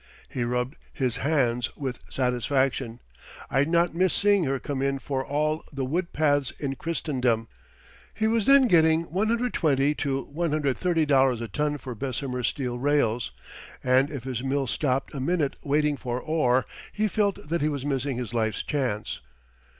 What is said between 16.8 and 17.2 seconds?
he